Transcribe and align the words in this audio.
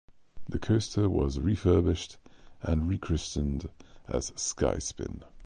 The 0.49 0.57
coaster 0.57 1.07
was 1.07 1.39
refurbished 1.39 2.17
and 2.63 2.89
rechristened 2.89 3.69
as 4.07 4.33
Sky 4.35 4.79
Spin. 4.79 5.21